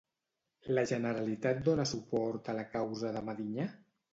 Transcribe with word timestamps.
La 0.77 0.83
Generalitat 0.91 1.61
dona 1.67 1.87
suport 1.91 2.53
a 2.55 2.57
la 2.61 2.67
causa 2.73 3.17
de 3.19 3.25
Medinyà? 3.29 3.69